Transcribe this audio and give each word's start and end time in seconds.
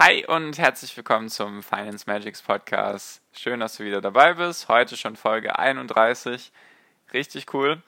Hi 0.00 0.26
und 0.26 0.58
herzlich 0.58 0.96
willkommen 0.96 1.28
zum 1.28 1.62
Finance 1.62 2.04
Magics 2.08 2.42
Podcast. 2.42 3.22
Schön, 3.32 3.60
dass 3.60 3.76
du 3.76 3.84
wieder 3.84 4.00
dabei 4.00 4.34
bist. 4.34 4.66
Heute 4.66 4.96
schon 4.96 5.14
Folge 5.14 5.56
31. 5.56 6.50
Richtig 7.12 7.54
cool. 7.54 7.80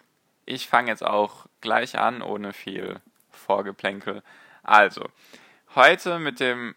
Ich 0.44 0.68
fange 0.68 0.88
jetzt 0.88 1.04
auch 1.04 1.46
gleich 1.60 1.98
an, 1.98 2.22
ohne 2.22 2.52
viel 2.52 3.00
Vorgeplänkel. 3.32 4.22
Also, 4.62 5.04
heute 5.74 6.20
mit 6.20 6.38
dem 6.38 6.76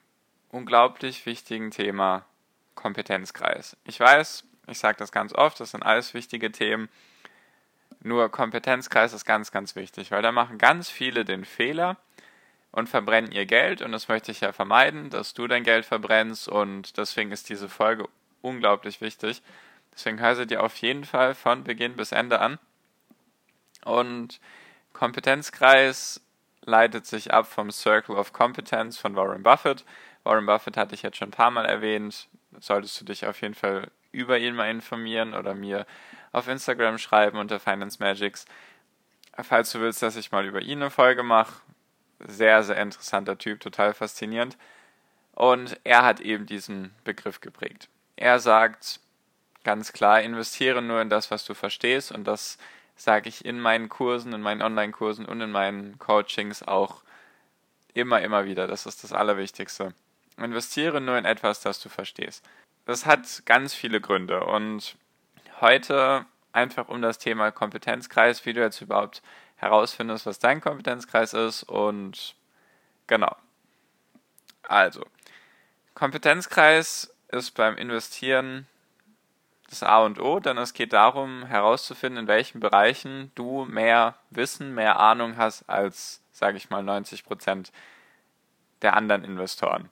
unglaublich 0.49 1.27
wichtigen 1.27 1.69
Thema 1.69 2.25
Kompetenzkreis. 2.73 3.77
Ich 3.83 3.99
weiß, 3.99 4.45
ich 4.65 4.79
sage 4.79 4.97
das 4.97 5.11
ganz 5.11 5.31
oft, 5.31 5.59
das 5.59 5.69
sind 5.71 5.83
alles 5.83 6.15
wichtige 6.15 6.51
Themen. 6.51 6.89
Nur 8.01 8.29
Kompetenzkreis 8.29 9.13
ist 9.13 9.25
ganz, 9.25 9.51
ganz 9.51 9.75
wichtig, 9.75 10.09
weil 10.09 10.23
da 10.23 10.31
machen 10.31 10.57
ganz 10.57 10.89
viele 10.89 11.23
den 11.23 11.45
Fehler, 11.45 11.97
und 12.71 12.87
verbrennen 12.87 13.31
ihr 13.31 13.45
Geld 13.45 13.81
und 13.81 13.91
das 13.91 14.07
möchte 14.07 14.31
ich 14.31 14.41
ja 14.41 14.51
vermeiden, 14.51 15.09
dass 15.09 15.33
du 15.33 15.47
dein 15.47 15.63
Geld 15.63 15.85
verbrennst 15.85 16.47
und 16.47 16.97
deswegen 16.97 17.31
ist 17.31 17.49
diese 17.49 17.69
Folge 17.69 18.07
unglaublich 18.41 19.01
wichtig. 19.01 19.41
Deswegen 19.93 20.19
hör 20.19 20.35
sie 20.35 20.47
dir 20.47 20.63
auf 20.63 20.75
jeden 20.77 21.03
Fall 21.03 21.35
von 21.35 21.63
Beginn 21.63 21.95
bis 21.95 22.11
Ende 22.11 22.39
an. 22.39 22.59
Und 23.83 24.39
Kompetenzkreis 24.93 26.21
leitet 26.61 27.05
sich 27.05 27.33
ab 27.33 27.47
vom 27.47 27.71
Circle 27.71 28.15
of 28.15 28.33
Competence 28.33 28.97
von 28.97 29.15
Warren 29.15 29.43
Buffett. 29.43 29.83
Warren 30.23 30.45
Buffett 30.45 30.77
hatte 30.77 30.95
ich 30.95 31.01
jetzt 31.01 31.17
schon 31.17 31.29
ein 31.29 31.31
paar 31.31 31.51
Mal 31.51 31.65
erwähnt. 31.65 32.27
Solltest 32.59 32.99
du 33.01 33.05
dich 33.05 33.25
auf 33.25 33.41
jeden 33.41 33.55
Fall 33.55 33.89
über 34.11 34.37
ihn 34.37 34.55
mal 34.55 34.69
informieren 34.69 35.33
oder 35.33 35.53
mir 35.53 35.85
auf 36.31 36.47
Instagram 36.47 36.97
schreiben 36.97 37.37
unter 37.37 37.59
Finance 37.59 37.97
Magics. 37.99 38.45
Falls 39.41 39.71
du 39.71 39.79
willst, 39.79 40.01
dass 40.01 40.15
ich 40.15 40.31
mal 40.31 40.45
über 40.45 40.61
ihn 40.61 40.81
eine 40.81 40.91
Folge 40.91 41.23
mache, 41.23 41.61
sehr, 42.27 42.63
sehr 42.63 42.77
interessanter 42.77 43.37
Typ, 43.37 43.59
total 43.59 43.93
faszinierend. 43.93 44.57
Und 45.33 45.79
er 45.83 46.03
hat 46.03 46.19
eben 46.19 46.45
diesen 46.45 46.93
Begriff 47.03 47.39
geprägt. 47.39 47.87
Er 48.15 48.39
sagt 48.39 48.99
ganz 49.63 49.93
klar, 49.93 50.21
investiere 50.21 50.81
nur 50.81 51.01
in 51.01 51.09
das, 51.09 51.31
was 51.31 51.45
du 51.45 51.53
verstehst. 51.53 52.11
Und 52.11 52.25
das 52.25 52.57
sage 52.95 53.29
ich 53.29 53.45
in 53.45 53.59
meinen 53.59 53.87
Kursen, 53.87 54.33
in 54.33 54.41
meinen 54.41 54.61
Online-Kursen 54.61 55.25
und 55.25 55.39
in 55.39 55.51
meinen 55.51 55.97
Coachings 55.99 56.63
auch 56.63 57.01
immer, 57.93 58.21
immer 58.21 58.45
wieder. 58.45 58.67
Das 58.67 58.85
ist 58.85 59.03
das 59.03 59.13
Allerwichtigste. 59.13 59.93
Investiere 60.37 61.01
nur 61.01 61.17
in 61.17 61.25
etwas, 61.25 61.61
das 61.61 61.79
du 61.79 61.89
verstehst. 61.89 62.43
Das 62.85 63.05
hat 63.05 63.45
ganz 63.45 63.73
viele 63.73 64.01
Gründe. 64.01 64.43
Und 64.45 64.95
heute 65.61 66.25
einfach 66.51 66.89
um 66.89 67.01
das 67.01 67.17
Thema 67.17 67.51
Kompetenzkreis, 67.51 68.45
wie 68.45 68.53
du 68.53 68.61
jetzt 68.61 68.81
überhaupt 68.81 69.21
herausfindest, 69.59 70.25
was 70.25 70.39
dein 70.39 70.61
Kompetenzkreis 70.61 71.33
ist 71.33 71.63
und 71.63 72.35
genau. 73.07 73.35
Also, 74.63 75.05
Kompetenzkreis 75.93 77.13
ist 77.27 77.51
beim 77.51 77.77
Investieren 77.77 78.67
das 79.69 79.83
A 79.83 79.99
und 79.99 80.19
O, 80.19 80.39
denn 80.39 80.57
es 80.57 80.73
geht 80.73 80.93
darum 80.93 81.45
herauszufinden, 81.45 82.23
in 82.23 82.27
welchen 82.27 82.59
Bereichen 82.59 83.31
du 83.35 83.65
mehr 83.65 84.15
Wissen, 84.31 84.73
mehr 84.73 84.99
Ahnung 84.99 85.37
hast 85.37 85.69
als, 85.69 86.23
sage 86.31 86.57
ich 86.57 86.69
mal, 86.69 86.81
90 86.81 87.23
Prozent 87.23 87.71
der 88.81 88.95
anderen 88.95 89.23
Investoren. 89.23 89.89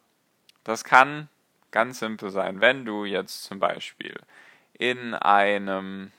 Das 0.63 0.83
kann 0.83 1.29
ganz 1.72 2.00
simpel 2.00 2.31
sein, 2.31 2.61
wenn 2.61 2.85
du 2.85 3.06
jetzt 3.06 3.44
zum 3.44 3.59
Beispiel 3.59 4.19
in 4.73 5.13
einem 5.13 6.11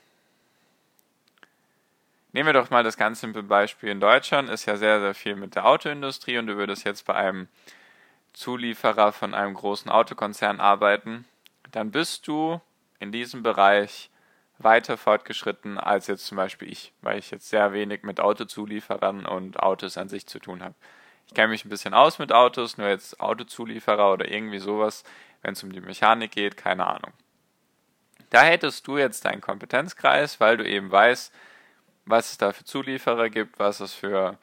Nehmen 2.31 2.47
wir 2.47 2.53
doch 2.53 2.69
mal 2.69 2.83
das 2.83 2.97
ganz 2.97 3.21
simple 3.21 3.43
Beispiel. 3.43 3.89
In 3.89 3.99
Deutschland 3.99 4.49
ist 4.49 4.65
ja 4.65 4.77
sehr, 4.77 4.99
sehr 4.99 5.15
viel 5.15 5.35
mit 5.35 5.55
der 5.55 5.65
Autoindustrie 5.65 6.37
und 6.37 6.47
du 6.47 6.57
würdest 6.57 6.85
jetzt 6.85 7.05
bei 7.05 7.15
einem 7.15 7.47
Zulieferer 8.33 9.11
von 9.11 9.33
einem 9.33 9.55
großen 9.55 9.89
Autokonzern 9.89 10.59
arbeiten, 10.59 11.25
dann 11.71 11.91
bist 11.91 12.27
du 12.27 12.61
in 12.99 13.11
diesem 13.11 13.43
Bereich 13.43 14.09
weiter 14.59 14.97
fortgeschritten 14.97 15.77
als 15.77 16.07
jetzt 16.07 16.25
zum 16.25 16.35
Beispiel 16.35 16.71
ich, 16.71 16.93
weil 17.01 17.17
ich 17.17 17.31
jetzt 17.31 17.49
sehr 17.49 17.73
wenig 17.73 18.03
mit 18.03 18.19
Autozulieferern 18.19 19.25
und 19.25 19.59
Autos 19.59 19.97
an 19.97 20.09
sich 20.09 20.27
zu 20.27 20.39
tun 20.39 20.63
habe. 20.63 20.75
Ich 21.27 21.33
kenne 21.33 21.49
mich 21.49 21.65
ein 21.65 21.69
bisschen 21.69 21.93
aus 21.93 22.19
mit 22.19 22.31
Autos, 22.31 22.77
nur 22.77 22.89
jetzt 22.89 23.19
Autozulieferer 23.19 24.13
oder 24.13 24.29
irgendwie 24.29 24.59
sowas, 24.59 25.03
wenn 25.41 25.53
es 25.53 25.63
um 25.63 25.71
die 25.71 25.81
Mechanik 25.81 26.31
geht, 26.31 26.57
keine 26.57 26.85
Ahnung. 26.85 27.13
Da 28.29 28.43
hättest 28.43 28.85
du 28.87 28.97
jetzt 28.97 29.25
deinen 29.25 29.41
Kompetenzkreis, 29.41 30.39
weil 30.39 30.57
du 30.57 30.67
eben 30.67 30.91
weißt, 30.91 31.33
was 32.09 32.31
es 32.31 32.37
da 32.37 32.51
für 32.51 32.63
Zulieferer 32.65 33.29
gibt, 33.29 33.59
was 33.59 33.79
es 33.79 33.93
für 33.93 34.37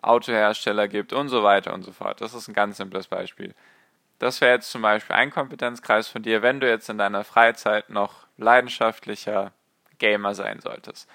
Autohersteller 0.00 0.88
gibt 0.88 1.12
und 1.12 1.28
so 1.28 1.42
weiter 1.42 1.74
und 1.74 1.82
so 1.82 1.92
fort. 1.92 2.20
Das 2.20 2.34
ist 2.34 2.48
ein 2.48 2.54
ganz 2.54 2.78
simples 2.78 3.06
Beispiel. 3.06 3.54
Das 4.18 4.40
wäre 4.40 4.54
jetzt 4.54 4.70
zum 4.70 4.82
Beispiel 4.82 5.14
ein 5.14 5.30
Kompetenzkreis 5.30 6.08
von 6.08 6.22
dir, 6.22 6.42
wenn 6.42 6.60
du 6.60 6.68
jetzt 6.68 6.88
in 6.88 6.98
deiner 6.98 7.24
Freizeit 7.24 7.90
noch 7.90 8.26
leidenschaftlicher 8.38 9.52
Gamer 9.98 10.34
sein 10.34 10.60
solltest. 10.60 11.08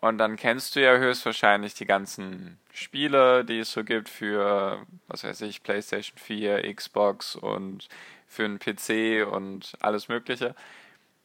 Und 0.00 0.18
dann 0.18 0.36
kennst 0.36 0.76
du 0.76 0.82
ja 0.82 0.96
höchstwahrscheinlich 0.96 1.74
die 1.74 1.86
ganzen 1.86 2.58
Spiele, 2.72 3.44
die 3.44 3.60
es 3.60 3.72
so 3.72 3.84
gibt 3.84 4.08
für, 4.08 4.84
was 5.06 5.24
weiß 5.24 5.40
ich, 5.42 5.62
PlayStation 5.62 6.18
4, 6.18 6.74
Xbox 6.74 7.36
und 7.36 7.88
für 8.26 8.44
einen 8.44 8.58
PC 8.58 9.26
und 9.30 9.72
alles 9.80 10.08
Mögliche. 10.08 10.54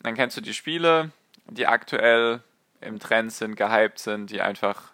Dann 0.02 0.16
kennst 0.16 0.38
du 0.38 0.42
die 0.42 0.54
Spiele, 0.54 1.12
die 1.46 1.68
aktuell 1.68 2.42
im 2.84 3.00
Trend 3.00 3.32
sind, 3.32 3.56
gehypt 3.56 4.00
sind, 4.00 4.30
die 4.30 4.42
einfach 4.42 4.92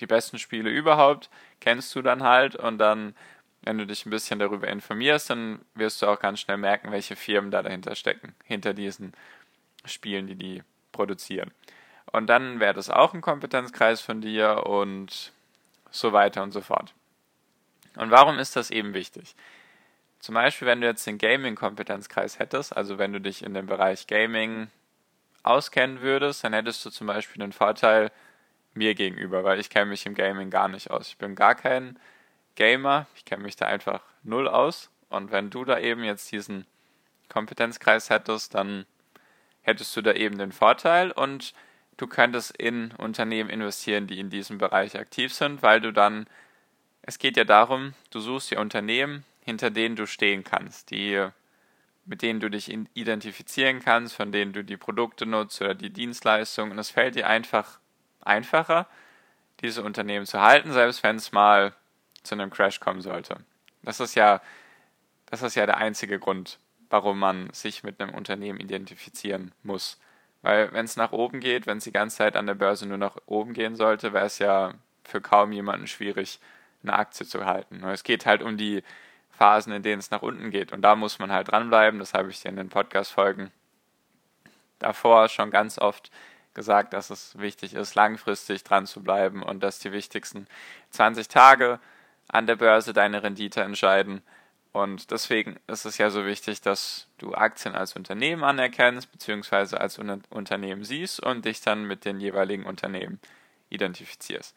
die 0.00 0.06
besten 0.06 0.38
Spiele 0.38 0.70
überhaupt, 0.70 1.30
kennst 1.60 1.94
du 1.94 2.02
dann 2.02 2.22
halt 2.22 2.56
und 2.56 2.78
dann, 2.78 3.14
wenn 3.62 3.78
du 3.78 3.86
dich 3.86 4.06
ein 4.06 4.10
bisschen 4.10 4.38
darüber 4.38 4.68
informierst, 4.68 5.30
dann 5.30 5.60
wirst 5.74 6.02
du 6.02 6.06
auch 6.06 6.20
ganz 6.20 6.40
schnell 6.40 6.58
merken, 6.58 6.92
welche 6.92 7.16
Firmen 7.16 7.50
da 7.50 7.62
dahinter 7.62 7.94
stecken, 7.94 8.34
hinter 8.44 8.74
diesen 8.74 9.12
Spielen, 9.84 10.26
die 10.26 10.34
die 10.34 10.62
produzieren. 10.92 11.50
Und 12.12 12.28
dann 12.28 12.60
wäre 12.60 12.74
das 12.74 12.90
auch 12.90 13.14
ein 13.14 13.20
Kompetenzkreis 13.20 14.00
von 14.00 14.20
dir 14.20 14.66
und 14.66 15.32
so 15.90 16.12
weiter 16.12 16.42
und 16.42 16.52
so 16.52 16.60
fort. 16.60 16.94
Und 17.96 18.10
warum 18.10 18.38
ist 18.38 18.56
das 18.56 18.70
eben 18.70 18.94
wichtig? 18.94 19.34
Zum 20.20 20.34
Beispiel, 20.34 20.66
wenn 20.66 20.80
du 20.80 20.86
jetzt 20.86 21.06
den 21.06 21.18
Gaming-Kompetenzkreis 21.18 22.38
hättest, 22.38 22.76
also 22.76 22.98
wenn 22.98 23.12
du 23.12 23.20
dich 23.20 23.44
in 23.44 23.54
dem 23.54 23.66
Bereich 23.66 24.06
Gaming 24.06 24.68
auskennen 25.46 26.00
würdest, 26.00 26.44
dann 26.44 26.52
hättest 26.52 26.84
du 26.84 26.90
zum 26.90 27.06
Beispiel 27.06 27.40
den 27.40 27.52
Vorteil 27.52 28.10
mir 28.74 28.94
gegenüber, 28.94 29.44
weil 29.44 29.58
ich 29.60 29.70
kenne 29.70 29.86
mich 29.86 30.06
im 30.06 30.14
Gaming 30.14 30.50
gar 30.50 30.68
nicht 30.68 30.90
aus. 30.90 31.08
Ich 31.08 31.18
bin 31.18 31.34
gar 31.34 31.54
kein 31.54 31.98
Gamer, 32.54 33.06
ich 33.14 33.24
kenne 33.24 33.42
mich 33.42 33.56
da 33.56 33.66
einfach 33.66 34.02
null 34.22 34.48
aus. 34.48 34.90
Und 35.08 35.30
wenn 35.30 35.50
du 35.50 35.64
da 35.64 35.78
eben 35.78 36.04
jetzt 36.04 36.30
diesen 36.32 36.66
Kompetenzkreis 37.28 38.10
hättest, 38.10 38.54
dann 38.54 38.86
hättest 39.62 39.96
du 39.96 40.02
da 40.02 40.12
eben 40.12 40.38
den 40.38 40.52
Vorteil 40.52 41.10
und 41.10 41.54
du 41.96 42.06
könntest 42.06 42.56
in 42.56 42.92
Unternehmen 42.92 43.50
investieren, 43.50 44.06
die 44.06 44.18
in 44.18 44.30
diesem 44.30 44.58
Bereich 44.58 44.98
aktiv 44.98 45.32
sind, 45.32 45.62
weil 45.62 45.80
du 45.80 45.92
dann, 45.92 46.26
es 47.02 47.18
geht 47.18 47.36
ja 47.36 47.44
darum, 47.44 47.94
du 48.10 48.20
suchst 48.20 48.50
dir 48.50 48.60
Unternehmen, 48.60 49.24
hinter 49.44 49.70
denen 49.70 49.96
du 49.96 50.06
stehen 50.06 50.44
kannst, 50.44 50.90
die 50.90 51.28
mit 52.06 52.22
denen 52.22 52.40
du 52.40 52.48
dich 52.48 52.72
identifizieren 52.94 53.80
kannst, 53.80 54.14
von 54.14 54.32
denen 54.32 54.52
du 54.52 54.64
die 54.64 54.76
Produkte 54.76 55.26
nutzt 55.26 55.60
oder 55.60 55.74
die 55.74 55.90
Dienstleistungen. 55.90 56.72
Und 56.72 56.78
es 56.78 56.90
fällt 56.90 57.16
dir 57.16 57.26
einfach 57.26 57.80
einfacher, 58.24 58.86
diese 59.60 59.82
Unternehmen 59.82 60.26
zu 60.26 60.40
halten, 60.40 60.72
selbst 60.72 61.02
wenn 61.02 61.16
es 61.16 61.32
mal 61.32 61.74
zu 62.22 62.34
einem 62.34 62.50
Crash 62.50 62.80
kommen 62.80 63.00
sollte. 63.00 63.38
Das 63.82 64.00
ist 64.00 64.14
ja, 64.14 64.40
das 65.26 65.42
ist 65.42 65.56
ja 65.56 65.66
der 65.66 65.78
einzige 65.78 66.18
Grund, 66.18 66.58
warum 66.90 67.18
man 67.18 67.50
sich 67.52 67.82
mit 67.82 68.00
einem 68.00 68.14
Unternehmen 68.14 68.60
identifizieren 68.60 69.52
muss. 69.62 69.98
Weil 70.42 70.72
wenn 70.72 70.84
es 70.84 70.96
nach 70.96 71.12
oben 71.12 71.40
geht, 71.40 71.66
wenn 71.66 71.78
es 71.78 71.84
die 71.84 71.92
ganze 71.92 72.18
Zeit 72.18 72.36
an 72.36 72.46
der 72.46 72.54
Börse 72.54 72.86
nur 72.86 72.98
nach 72.98 73.16
oben 73.26 73.52
gehen 73.52 73.74
sollte, 73.74 74.12
wäre 74.12 74.26
es 74.26 74.38
ja 74.38 74.74
für 75.02 75.20
kaum 75.20 75.52
jemanden 75.52 75.86
schwierig, 75.86 76.38
eine 76.82 76.92
Aktie 76.92 77.26
zu 77.26 77.46
halten. 77.46 77.82
Es 77.84 78.04
geht 78.04 78.26
halt 78.26 78.42
um 78.42 78.56
die 78.56 78.82
Phasen, 79.36 79.72
in 79.72 79.82
denen 79.82 80.00
es 80.00 80.10
nach 80.10 80.22
unten 80.22 80.50
geht. 80.50 80.72
Und 80.72 80.82
da 80.82 80.96
muss 80.96 81.18
man 81.18 81.32
halt 81.32 81.52
dranbleiben. 81.52 82.00
Das 82.00 82.14
habe 82.14 82.30
ich 82.30 82.40
dir 82.40 82.48
in 82.48 82.56
den 82.56 82.68
Podcast-Folgen 82.68 83.50
davor 84.78 85.28
schon 85.28 85.50
ganz 85.50 85.78
oft 85.78 86.10
gesagt, 86.54 86.94
dass 86.94 87.10
es 87.10 87.38
wichtig 87.38 87.74
ist, 87.74 87.94
langfristig 87.94 88.64
dran 88.64 88.86
zu 88.86 89.02
bleiben 89.02 89.42
und 89.42 89.62
dass 89.62 89.78
die 89.78 89.92
wichtigsten 89.92 90.46
20 90.90 91.28
Tage 91.28 91.78
an 92.28 92.46
der 92.46 92.56
Börse 92.56 92.92
deine 92.92 93.22
Rendite 93.22 93.62
entscheiden. 93.62 94.22
Und 94.72 95.10
deswegen 95.10 95.58
ist 95.66 95.86
es 95.86 95.98
ja 95.98 96.10
so 96.10 96.26
wichtig, 96.26 96.60
dass 96.60 97.08
du 97.18 97.34
Aktien 97.34 97.74
als 97.74 97.94
Unternehmen 97.94 98.44
anerkennst, 98.44 99.10
beziehungsweise 99.12 99.80
als 99.80 99.98
Un 99.98 100.22
Unternehmen 100.30 100.84
siehst 100.84 101.20
und 101.20 101.44
dich 101.44 101.60
dann 101.60 101.84
mit 101.84 102.04
den 102.04 102.20
jeweiligen 102.20 102.64
Unternehmen 102.64 103.20
identifizierst. 103.70 104.54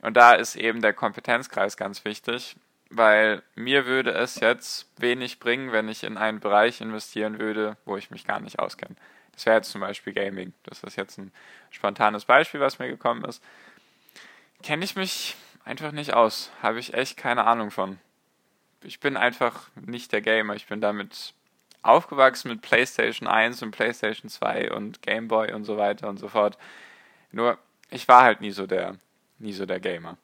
Und 0.00 0.16
da 0.16 0.34
ist 0.34 0.54
eben 0.54 0.80
der 0.80 0.92
Kompetenzkreis 0.92 1.76
ganz 1.76 2.04
wichtig, 2.04 2.56
weil 2.90 3.42
mir 3.54 3.86
würde 3.86 4.12
es 4.12 4.40
jetzt 4.40 4.88
wenig 4.98 5.38
bringen, 5.38 5.72
wenn 5.72 5.88
ich 5.88 6.04
in 6.04 6.16
einen 6.16 6.40
Bereich 6.40 6.80
investieren 6.80 7.38
würde, 7.38 7.76
wo 7.84 7.96
ich 7.96 8.10
mich 8.10 8.26
gar 8.26 8.40
nicht 8.40 8.58
auskenne. 8.58 8.96
Das 9.32 9.46
wäre 9.46 9.56
jetzt 9.56 9.70
zum 9.70 9.80
Beispiel 9.80 10.12
Gaming. 10.12 10.52
Das 10.64 10.82
ist 10.82 10.96
jetzt 10.96 11.18
ein 11.18 11.32
spontanes 11.70 12.24
Beispiel, 12.24 12.60
was 12.60 12.78
mir 12.78 12.88
gekommen 12.88 13.24
ist. 13.24 13.42
Kenne 14.62 14.84
ich 14.84 14.96
mich 14.96 15.36
einfach 15.64 15.92
nicht 15.92 16.14
aus. 16.14 16.50
Habe 16.62 16.80
ich 16.80 16.94
echt 16.94 17.16
keine 17.16 17.44
Ahnung 17.44 17.70
von. 17.70 17.98
Ich 18.82 19.00
bin 19.00 19.16
einfach 19.16 19.68
nicht 19.74 20.12
der 20.12 20.22
Gamer. 20.22 20.54
Ich 20.54 20.66
bin 20.66 20.80
damit 20.80 21.34
aufgewachsen 21.82 22.48
mit 22.48 22.62
PlayStation 22.62 23.28
1 23.28 23.62
und 23.62 23.70
PlayStation 23.70 24.28
2 24.28 24.72
und 24.72 25.02
Game 25.02 25.28
Boy 25.28 25.52
und 25.52 25.64
so 25.64 25.76
weiter 25.76 26.08
und 26.08 26.18
so 26.18 26.28
fort. 26.28 26.58
Nur, 27.30 27.58
ich 27.90 28.08
war 28.08 28.22
halt 28.22 28.40
nie 28.40 28.50
so 28.50 28.66
der, 28.66 28.96
nie 29.38 29.52
so 29.52 29.66
der 29.66 29.78
Gamer. 29.78 30.16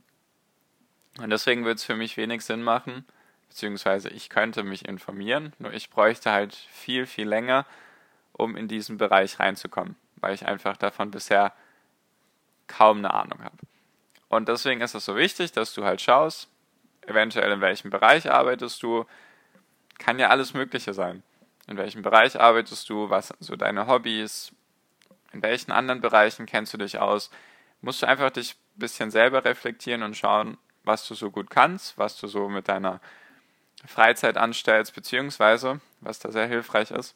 Und 1.19 1.31
deswegen 1.31 1.65
würde 1.65 1.77
es 1.77 1.85
für 1.85 1.97
mich 1.97 2.17
wenig 2.17 2.45
Sinn 2.45 2.63
machen, 2.63 3.05
beziehungsweise 3.49 4.09
ich 4.09 4.31
könnte 4.31 4.65
mich 4.65 4.89
informieren, 4.89 5.53
nur 5.59 5.73
ich 5.73 5.91
bräuchte 5.91 6.33
halt 6.33 6.55
viel, 6.55 7.07
viel 7.07 7.29
länger, 7.29 7.67
um 8.33 8.57
in 8.57 8.67
diesen 8.67 8.99
Bereich 8.99 9.39
reinzukommen, 9.39 9.97
weil 10.17 10.35
ich 10.35 10.47
einfach 10.47 10.77
davon 10.77 11.13
bisher 11.13 11.53
kaum 12.67 12.99
eine 12.99 13.15
Ahnung 13.15 13.45
habe. 13.45 13.57
Und 14.29 14.49
deswegen 14.49 14.81
ist 14.81 14.95
es 14.95 15.05
so 15.05 15.17
wichtig, 15.17 15.53
dass 15.53 15.73
du 15.75 15.85
halt 15.85 16.01
schaust, 16.01 16.49
eventuell 17.07 17.53
in 17.53 17.61
welchem 17.61 17.91
Bereich 17.91 18.31
arbeitest 18.31 18.83
du, 18.83 19.07
kann 19.99 20.19
ja 20.19 20.31
alles 20.31 20.55
Mögliche 20.55 20.93
sein. 20.95 21.23
In 21.69 21.77
welchem 21.77 22.03
Bereich 22.03 22.41
arbeitest 22.41 22.89
du, 22.89 23.11
was 23.11 23.29
sind 23.29 23.43
so 23.45 23.55
deine 23.57 23.87
Hobbys, 23.87 24.53
in 25.33 25.43
welchen 25.43 25.73
anderen 25.73 26.01
Bereichen 26.01 26.47
kennst 26.47 26.75
du 26.75 26.79
dich 26.79 26.99
aus, 26.99 27.31
musst 27.81 28.03
du 28.03 28.07
einfach 28.07 28.31
dich 28.31 28.55
ein 28.55 28.79
bisschen 28.81 29.11
selber 29.11 29.45
reflektieren 29.45 30.03
und 30.03 30.17
schauen, 30.17 30.59
was 30.85 31.07
du 31.09 31.15
so 31.15 31.31
gut 31.31 31.51
kannst, 31.51 31.99
was 31.99 32.19
du 32.21 32.27
so 32.27 32.49
mit 32.49 32.69
deiner 32.69 33.01
Freizeit 33.87 34.37
anstellst, 34.37 34.95
beziehungsweise, 34.95 35.81
was 36.01 36.19
da 36.19 36.31
sehr 36.31 36.47
hilfreich 36.47 36.91
ist, 36.91 37.15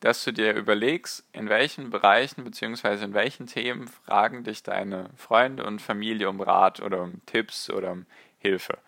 dass 0.00 0.24
du 0.24 0.32
dir 0.32 0.54
überlegst, 0.54 1.24
in 1.32 1.48
welchen 1.48 1.90
Bereichen 1.90 2.42
beziehungsweise 2.42 3.04
in 3.04 3.14
welchen 3.14 3.46
Themen 3.46 3.86
fragen 3.86 4.42
dich 4.42 4.62
deine 4.62 5.10
Freunde 5.16 5.64
und 5.64 5.80
Familie 5.80 6.28
um 6.28 6.40
Rat 6.40 6.80
oder 6.80 7.02
um 7.02 7.24
Tipps 7.26 7.70
oder 7.70 7.92
um 7.92 8.06
Hilfe. 8.38 8.78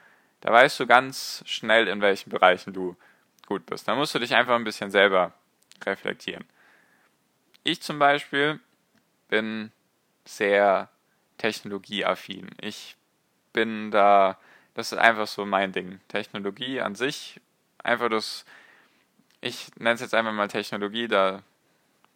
Da 0.40 0.52
weißt 0.52 0.80
du 0.80 0.86
ganz 0.86 1.42
schnell, 1.46 1.86
in 1.86 2.00
welchen 2.00 2.30
Bereichen 2.30 2.72
du 2.72 2.96
gut 3.46 3.64
bist. 3.64 3.86
Da 3.86 3.94
musst 3.94 4.14
du 4.14 4.18
dich 4.18 4.34
einfach 4.34 4.56
ein 4.56 4.64
bisschen 4.64 4.90
selber 4.90 5.32
reflektieren. 5.86 6.44
Ich 7.62 7.80
zum 7.80 7.98
Beispiel 7.98 8.60
bin 9.28 9.70
sehr 10.24 10.90
technologieaffin. 11.38 12.50
Ich 12.60 12.96
bin 13.52 13.90
da, 13.90 14.38
das 14.74 14.92
ist 14.92 14.98
einfach 14.98 15.26
so 15.26 15.46
mein 15.46 15.72
Ding. 15.72 16.00
Technologie 16.08 16.80
an 16.80 16.94
sich, 16.94 17.40
einfach 17.82 18.08
das, 18.08 18.44
ich 19.40 19.68
nenne 19.76 19.94
es 19.94 20.00
jetzt 20.00 20.14
einfach 20.14 20.32
mal 20.32 20.48
Technologie, 20.48 21.08
da 21.08 21.42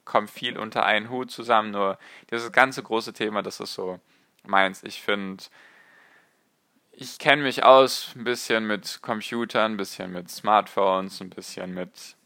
kommt 0.05 0.31
viel 0.31 0.59
unter 0.59 0.85
einen 0.85 1.11
Hut 1.11 1.31
zusammen, 1.31 1.71
nur 1.71 1.99
dieses 2.31 2.51
ganze 2.53 2.83
große 2.83 3.13
Thema, 3.13 3.43
das 3.43 3.61
ist 3.61 3.75
so 3.75 4.01
meins. 4.45 4.83
Ich 4.83 5.03
finde, 5.03 5.45
ich 6.93 7.19
kenne 7.19 7.43
mich 7.43 7.63
aus 7.63 8.13
ein 8.17 8.25
bisschen 8.25 8.67
mit 8.67 9.01
Computern, 9.03 9.73
ein 9.73 9.77
bisschen 9.77 10.11
mit 10.11 10.31
Smartphones, 10.31 11.21
ein 11.21 11.31
bisschen 11.31 11.73
mit 11.75 12.17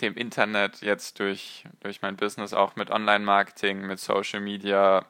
dem 0.00 0.16
Internet, 0.16 0.80
jetzt 0.80 1.20
durch, 1.20 1.64
durch 1.80 2.02
mein 2.02 2.16
Business 2.16 2.52
auch 2.52 2.74
mit 2.74 2.90
Online-Marketing, 2.90 3.86
mit 3.86 4.00
Social 4.00 4.40
Media, 4.40 5.06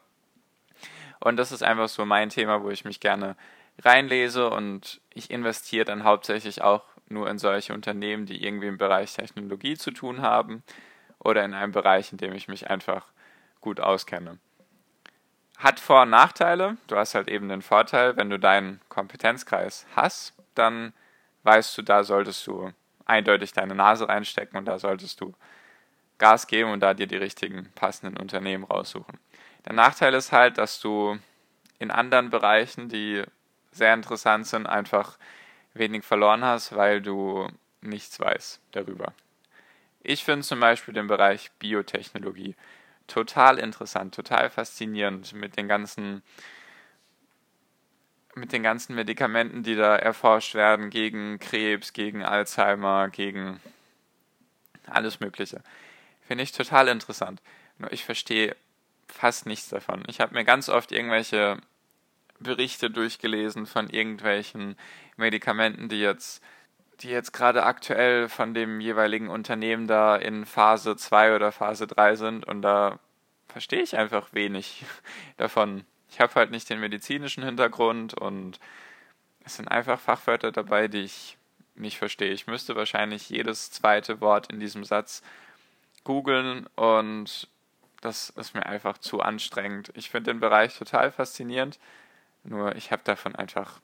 und 1.24 1.38
das 1.38 1.52
ist 1.52 1.62
einfach 1.62 1.88
so 1.88 2.04
mein 2.04 2.28
Thema, 2.28 2.62
wo 2.62 2.68
ich 2.68 2.84
mich 2.84 3.00
gerne 3.00 3.34
reinlese 3.82 4.50
und 4.50 5.00
ich 5.08 5.30
investiere 5.30 5.86
dann 5.86 6.04
hauptsächlich 6.04 6.60
auch 6.60 6.84
nur 7.08 7.30
in 7.30 7.38
solche 7.38 7.72
Unternehmen, 7.72 8.26
die 8.26 8.44
irgendwie 8.44 8.66
im 8.66 8.76
Bereich 8.76 9.14
Technologie 9.14 9.76
zu 9.76 9.90
tun 9.90 10.20
haben 10.20 10.62
oder 11.18 11.42
in 11.42 11.54
einem 11.54 11.72
Bereich, 11.72 12.12
in 12.12 12.18
dem 12.18 12.34
ich 12.34 12.46
mich 12.46 12.68
einfach 12.68 13.06
gut 13.62 13.80
auskenne. 13.80 14.38
Hat 15.56 15.80
Vor- 15.80 16.02
und 16.02 16.10
Nachteile. 16.10 16.76
Du 16.88 16.96
hast 16.96 17.14
halt 17.14 17.28
eben 17.28 17.48
den 17.48 17.62
Vorteil, 17.62 18.18
wenn 18.18 18.28
du 18.28 18.38
deinen 18.38 18.82
Kompetenzkreis 18.90 19.86
hast, 19.96 20.34
dann 20.54 20.92
weißt 21.44 21.78
du, 21.78 21.82
da 21.82 22.04
solltest 22.04 22.46
du 22.46 22.70
eindeutig 23.06 23.52
deine 23.52 23.74
Nase 23.74 24.08
reinstecken 24.08 24.58
und 24.58 24.66
da 24.66 24.78
solltest 24.78 25.22
du 25.22 25.32
Gas 26.18 26.46
geben 26.46 26.70
und 26.70 26.80
da 26.80 26.92
dir 26.92 27.06
die 27.06 27.16
richtigen 27.16 27.72
passenden 27.74 28.18
Unternehmen 28.18 28.64
raussuchen. 28.64 29.18
Der 29.64 29.72
Nachteil 29.72 30.14
ist 30.14 30.32
halt, 30.32 30.58
dass 30.58 30.80
du 30.80 31.18
in 31.78 31.90
anderen 31.90 32.30
Bereichen, 32.30 32.88
die 32.88 33.22
sehr 33.72 33.94
interessant 33.94 34.46
sind, 34.46 34.66
einfach 34.66 35.18
wenig 35.72 36.04
verloren 36.04 36.44
hast, 36.44 36.76
weil 36.76 37.00
du 37.00 37.48
nichts 37.80 38.20
weißt 38.20 38.60
darüber. 38.72 39.12
Ich 40.02 40.24
finde 40.24 40.46
zum 40.46 40.60
Beispiel 40.60 40.94
den 40.94 41.06
Bereich 41.06 41.50
Biotechnologie 41.58 42.54
total 43.06 43.58
interessant, 43.58 44.14
total 44.14 44.50
faszinierend 44.50 45.32
mit 45.32 45.56
den 45.56 45.68
ganzen 45.68 46.22
mit 48.36 48.52
den 48.52 48.64
ganzen 48.64 48.96
Medikamenten, 48.96 49.62
die 49.62 49.76
da 49.76 49.94
erforscht 49.94 50.54
werden 50.54 50.90
gegen 50.90 51.38
Krebs, 51.38 51.92
gegen 51.92 52.24
Alzheimer, 52.24 53.08
gegen 53.08 53.60
alles 54.86 55.20
Mögliche. 55.20 55.62
Finde 56.26 56.42
ich 56.42 56.50
total 56.50 56.88
interessant. 56.88 57.40
Nur 57.78 57.92
ich 57.92 58.04
verstehe 58.04 58.56
fast 59.08 59.46
nichts 59.46 59.68
davon. 59.68 60.02
Ich 60.08 60.20
habe 60.20 60.34
mir 60.34 60.44
ganz 60.44 60.68
oft 60.68 60.92
irgendwelche 60.92 61.58
Berichte 62.40 62.90
durchgelesen 62.90 63.66
von 63.66 63.88
irgendwelchen 63.88 64.76
Medikamenten, 65.16 65.88
die 65.88 66.00
jetzt 66.00 66.42
die 67.00 67.08
jetzt 67.08 67.32
gerade 67.32 67.64
aktuell 67.64 68.28
von 68.28 68.54
dem 68.54 68.80
jeweiligen 68.80 69.28
Unternehmen 69.28 69.86
da 69.86 70.16
in 70.16 70.46
Phase 70.46 70.96
2 70.96 71.34
oder 71.34 71.52
Phase 71.52 71.86
3 71.86 72.16
sind 72.16 72.46
und 72.46 72.62
da 72.62 72.98
verstehe 73.48 73.82
ich 73.82 73.96
einfach 73.96 74.32
wenig 74.32 74.84
davon. 75.36 75.84
Ich 76.08 76.20
habe 76.20 76.34
halt 76.34 76.50
nicht 76.50 76.70
den 76.70 76.80
medizinischen 76.80 77.44
Hintergrund 77.44 78.14
und 78.14 78.60
es 79.44 79.56
sind 79.56 79.68
einfach 79.68 80.00
Fachwörter 80.00 80.52
dabei, 80.52 80.88
die 80.88 81.00
ich 81.00 81.36
nicht 81.74 81.98
verstehe. 81.98 82.32
Ich 82.32 82.46
müsste 82.46 82.76
wahrscheinlich 82.76 83.28
jedes 83.28 83.70
zweite 83.70 84.20
Wort 84.20 84.52
in 84.52 84.60
diesem 84.60 84.84
Satz 84.84 85.22
googeln 86.04 86.66
und 86.76 87.48
das 88.04 88.30
ist 88.30 88.54
mir 88.54 88.66
einfach 88.66 88.98
zu 88.98 89.20
anstrengend. 89.20 89.90
Ich 89.94 90.10
finde 90.10 90.32
den 90.32 90.40
Bereich 90.40 90.76
total 90.76 91.10
faszinierend, 91.10 91.78
nur 92.42 92.76
ich 92.76 92.92
habe 92.92 93.02
davon 93.04 93.34
einfach 93.34 93.80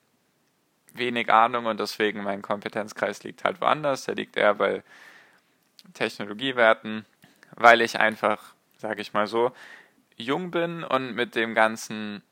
wenig 0.93 1.33
Ahnung 1.33 1.67
und 1.67 1.81
deswegen 1.81 2.23
mein 2.23 2.43
Kompetenzkreis 2.43 3.23
liegt 3.23 3.45
halt 3.45 3.61
woanders. 3.61 4.05
Der 4.05 4.15
liegt 4.15 4.37
eher 4.37 4.55
bei 4.55 4.83
Technologiewerten, 5.95 7.07
weil 7.57 7.81
ich 7.81 7.99
einfach, 7.99 8.55
sage 8.77 9.01
ich 9.01 9.15
mal 9.15 9.27
so, 9.27 9.53
jung 10.17 10.51
bin 10.51 10.85
und 10.85 11.15
mit 11.15 11.35
dem 11.35 11.55
ganzen 11.55 12.23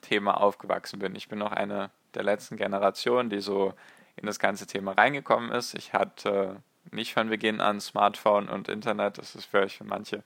Thema 0.00 0.40
aufgewachsen 0.40 1.00
bin. 1.00 1.14
Ich 1.16 1.28
bin 1.28 1.38
noch 1.38 1.52
eine 1.52 1.90
der 2.14 2.22
letzten 2.22 2.56
Generationen, 2.56 3.28
die 3.28 3.40
so 3.40 3.74
in 4.16 4.24
das 4.24 4.38
ganze 4.38 4.66
Thema 4.66 4.92
reingekommen 4.92 5.50
ist. 5.50 5.74
Ich 5.74 5.92
hatte 5.92 6.62
nicht 6.90 7.12
von 7.12 7.28
Beginn 7.28 7.60
an 7.60 7.80
Smartphone 7.80 8.48
und 8.48 8.68
Internet, 8.68 9.18
das 9.18 9.34
ist 9.34 9.44
vielleicht 9.44 9.76
für 9.76 9.84
manche 9.84 10.22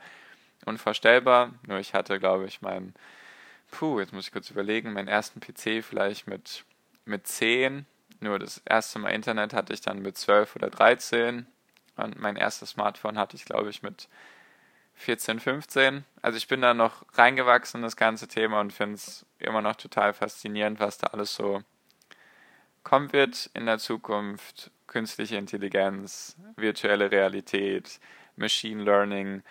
unvorstellbar. 0.67 1.53
Nur 1.67 1.79
ich 1.79 1.95
hatte, 1.95 2.19
glaube 2.19 2.47
ich, 2.47 2.63
meinen, 2.63 2.95
puh, 3.71 4.01
jetzt 4.01 4.13
muss 4.13 4.27
ich 4.27 4.33
kurz 4.33 4.51
überlegen, 4.51 4.93
meinen 4.93 5.09
ersten 5.09 5.41
PC 5.41 5.85
vielleicht 5.85 6.27
mit, 6.27 6.65
mit 7.05 7.27
10. 7.27 7.87
Nur 8.21 8.39
das 8.39 8.59
erste 8.65 8.99
Mal 8.99 9.11
Internet 9.11 9.55
hatte 9.55 9.73
ich 9.73 9.81
dann 9.81 10.03
mit 10.03 10.17
12 10.19 10.57
oder 10.57 10.71
13. 10.71 11.47
Und 11.97 12.19
mein 12.19 12.37
erstes 12.37 12.71
Smartphone 12.71 13.19
hatte 13.19 13.37
ich, 13.37 13.45
glaube 13.45 13.71
ich, 13.71 13.83
mit 13.83 14.09
14, 14.95 15.41
15. 15.41 16.05
Also 16.21 16.37
ich 16.37 16.47
bin 16.47 16.61
da 16.61 16.75
noch 16.75 17.05
reingewachsen 17.15 17.79
in 17.79 17.83
das 17.83 17.97
ganze 17.97 18.29
Thema 18.29 18.61
und 18.61 18.73
finde 18.73 18.97
es 18.97 19.25
immer 19.39 19.63
noch 19.63 19.77
total 19.77 20.13
faszinierend, 20.13 20.79
was 20.79 20.99
da 20.99 21.09
alles 21.09 21.35
so 21.35 21.63
kommen 22.83 23.13
wird 23.13 23.51
in 23.55 23.67
der 23.67 23.79
Zukunft. 23.79 24.71
Künstliche 24.87 25.37
Intelligenz, 25.37 26.37
virtuelle 26.57 27.11
Realität, 27.11 28.01
Machine 28.37 28.83
Learning, 28.83 29.43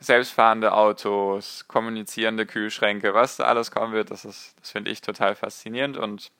selbstfahrende 0.00 0.72
Autos, 0.72 1.66
kommunizierende 1.66 2.46
Kühlschränke, 2.46 3.14
was 3.14 3.36
da 3.36 3.44
alles 3.44 3.70
kommen 3.70 3.92
wird, 3.92 4.10
das 4.10 4.24
ist, 4.24 4.54
das 4.60 4.70
finde 4.70 4.90
ich 4.90 5.00
total 5.00 5.34
faszinierend 5.34 5.96
und 5.96 6.30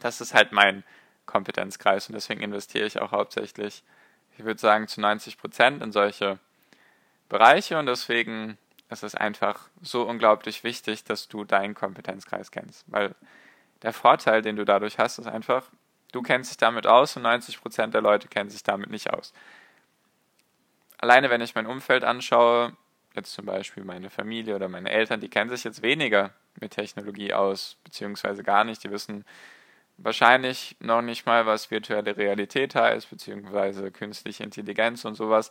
das 0.00 0.20
ist 0.20 0.34
halt 0.34 0.52
mein 0.52 0.82
Kompetenzkreis 1.26 2.08
und 2.08 2.14
deswegen 2.14 2.40
investiere 2.40 2.86
ich 2.86 3.00
auch 3.00 3.12
hauptsächlich, 3.12 3.82
ich 4.38 4.44
würde 4.44 4.60
sagen, 4.60 4.88
zu 4.88 5.00
90 5.00 5.38
Prozent 5.38 5.82
in 5.82 5.92
solche 5.92 6.38
Bereiche 7.28 7.78
und 7.78 7.86
deswegen 7.86 8.58
ist 8.90 9.02
es 9.02 9.14
einfach 9.14 9.68
so 9.82 10.02
unglaublich 10.02 10.64
wichtig, 10.64 11.04
dass 11.04 11.28
du 11.28 11.44
deinen 11.44 11.74
Kompetenzkreis 11.74 12.50
kennst, 12.50 12.84
weil 12.86 13.14
der 13.82 13.92
Vorteil, 13.92 14.40
den 14.40 14.56
du 14.56 14.64
dadurch 14.64 14.98
hast, 14.98 15.18
ist 15.18 15.26
einfach, 15.26 15.64
Du 16.14 16.22
kennst 16.22 16.52
dich 16.52 16.56
damit 16.58 16.86
aus 16.86 17.16
und 17.16 17.26
90% 17.26 17.88
der 17.88 18.00
Leute 18.00 18.28
kennen 18.28 18.48
sich 18.48 18.62
damit 18.62 18.88
nicht 18.88 19.12
aus. 19.12 19.32
Alleine 21.04 21.28
wenn 21.28 21.42
ich 21.42 21.54
mein 21.54 21.66
Umfeld 21.66 22.02
anschaue, 22.02 22.72
jetzt 23.14 23.34
zum 23.34 23.44
Beispiel 23.44 23.84
meine 23.84 24.08
Familie 24.08 24.56
oder 24.56 24.70
meine 24.70 24.88
Eltern, 24.88 25.20
die 25.20 25.28
kennen 25.28 25.50
sich 25.50 25.62
jetzt 25.62 25.82
weniger 25.82 26.30
mit 26.58 26.70
Technologie 26.70 27.34
aus, 27.34 27.76
beziehungsweise 27.84 28.42
gar 28.42 28.64
nicht. 28.64 28.82
Die 28.82 28.90
wissen 28.90 29.26
wahrscheinlich 29.98 30.76
noch 30.80 31.02
nicht 31.02 31.26
mal, 31.26 31.44
was 31.44 31.70
virtuelle 31.70 32.16
Realität 32.16 32.74
heißt, 32.74 33.10
beziehungsweise 33.10 33.90
künstliche 33.90 34.44
Intelligenz 34.44 35.04
und 35.04 35.14
sowas. 35.14 35.50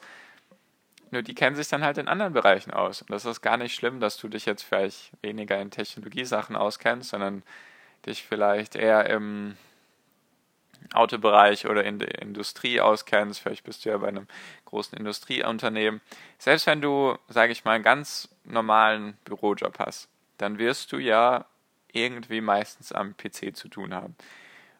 Nur 1.11 1.21
die 1.21 1.35
kennen 1.35 1.55
sich 1.55 1.67
dann 1.67 1.83
halt 1.83 1.99
in 1.99 2.07
anderen 2.07 2.33
Bereichen 2.33 2.71
aus. 2.71 3.03
Und 3.03 3.11
das 3.11 3.25
ist 3.25 3.41
gar 3.41 3.57
nicht 3.57 3.75
schlimm, 3.75 3.99
dass 3.99 4.17
du 4.17 4.29
dich 4.29 4.47
jetzt 4.47 4.63
vielleicht 4.63 5.11
weniger 5.21 5.61
in 5.61 5.69
Technologiesachen 5.69 6.55
auskennst, 6.55 7.11
sondern 7.11 7.43
dich 8.07 8.23
vielleicht 8.23 8.75
eher 8.75 9.07
im 9.07 9.55
Autobereich 10.93 11.67
oder 11.67 11.83
in 11.83 11.99
der 11.99 12.21
Industrie 12.21 12.81
auskennst. 12.81 13.39
Vielleicht 13.39 13.63
bist 13.63 13.85
du 13.85 13.89
ja 13.89 13.97
bei 13.97 14.07
einem 14.07 14.27
großen 14.65 14.97
Industrieunternehmen. 14.97 16.01
Selbst 16.37 16.67
wenn 16.67 16.81
du, 16.81 17.17
sage 17.27 17.51
ich 17.51 17.65
mal, 17.65 17.73
einen 17.73 17.83
ganz 17.83 18.29
normalen 18.43 19.17
Bürojob 19.25 19.79
hast, 19.79 20.09
dann 20.37 20.57
wirst 20.57 20.91
du 20.91 20.97
ja 20.97 21.45
irgendwie 21.91 22.41
meistens 22.41 22.91
am 22.91 23.15
PC 23.15 23.55
zu 23.55 23.67
tun 23.67 23.93
haben. 23.93 24.15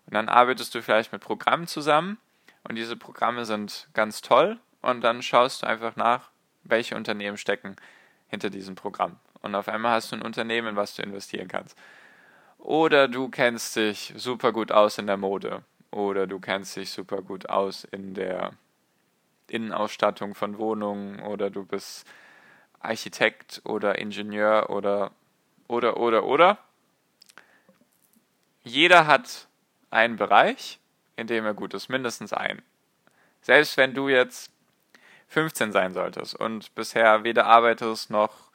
Und 0.05 0.15
dann 0.15 0.29
arbeitest 0.29 0.75
du 0.75 0.81
vielleicht 0.81 1.11
mit 1.11 1.21
Programmen 1.21 1.67
zusammen 1.67 2.17
und 2.63 2.75
diese 2.75 2.97
Programme 2.97 3.45
sind 3.45 3.87
ganz 3.93 4.21
toll 4.21 4.59
und 4.81 5.01
dann 5.01 5.21
schaust 5.21 5.61
du 5.61 5.67
einfach 5.67 5.95
nach, 5.95 6.29
welche 6.63 6.95
Unternehmen 6.95 7.37
stecken 7.37 7.75
hinter 8.27 8.49
diesem 8.49 8.75
Programm. 8.75 9.17
Und 9.41 9.55
auf 9.55 9.67
einmal 9.67 9.91
hast 9.91 10.11
du 10.11 10.15
ein 10.15 10.21
Unternehmen, 10.21 10.69
in 10.69 10.75
was 10.75 10.95
du 10.95 11.03
investieren 11.03 11.47
kannst. 11.47 11.77
Oder 12.57 13.09
du 13.09 13.29
kennst 13.29 13.75
dich 13.75 14.13
super 14.15 14.53
gut 14.53 14.71
aus 14.71 14.97
in 14.97 15.05
der 15.05 15.17
Mode. 15.17 15.63
Oder 15.93 16.25
du 16.25 16.39
kennst 16.39 16.75
dich 16.75 16.89
super 16.89 17.21
gut 17.21 17.49
aus 17.49 17.83
in 17.83 18.15
der 18.15 18.53
Innenausstattung 19.47 20.33
von 20.33 20.57
Wohnungen. 20.57 21.19
Oder 21.19 21.51
du 21.51 21.65
bist 21.65 22.07
Architekt 22.79 23.61
oder 23.63 23.99
Ingenieur 23.99 24.71
oder 24.71 25.11
oder 25.67 25.97
oder 25.97 26.25
oder. 26.25 26.57
Jeder 28.63 29.05
hat 29.05 29.47
einen 29.91 30.15
Bereich, 30.15 30.79
in 31.15 31.27
dem 31.27 31.45
er 31.45 31.53
gut 31.53 31.75
ist, 31.75 31.89
mindestens 31.89 32.33
einen. 32.33 32.63
Selbst 33.41 33.77
wenn 33.77 33.93
du 33.93 34.09
jetzt 34.09 34.51
15 35.27 35.71
sein 35.71 35.93
solltest 35.93 36.33
und 36.33 36.73
bisher 36.73 37.23
weder 37.23 37.45
arbeitest 37.45 38.09
noch 38.09 38.51